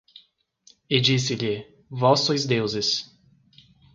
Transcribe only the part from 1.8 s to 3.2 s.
vós sois deuses